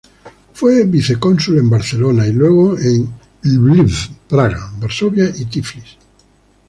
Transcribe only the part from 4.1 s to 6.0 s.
Praga, Varsovia y Tiflis.